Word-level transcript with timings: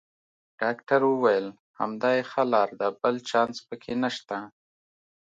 ډاکټر 0.61 1.01
وویل: 1.07 1.47
همدا 1.79 2.09
یې 2.17 2.23
ښه 2.29 2.43
لار 2.53 2.69
ده، 2.79 2.87
بل 3.01 3.15
چانس 3.29 3.57
پکې 3.67 3.93
نشته. 4.03 4.37